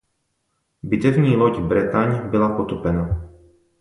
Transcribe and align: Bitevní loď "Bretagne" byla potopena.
Bitevní 0.83 1.35
loď 1.35 1.59
"Bretagne" 1.59 2.29
byla 2.29 2.57
potopena. 2.57 3.29